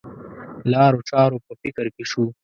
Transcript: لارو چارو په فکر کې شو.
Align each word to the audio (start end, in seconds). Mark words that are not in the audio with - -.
لارو 0.71 0.99
چارو 1.09 1.37
په 1.45 1.53
فکر 1.61 1.85
کې 1.95 2.03
شو. 2.11 2.25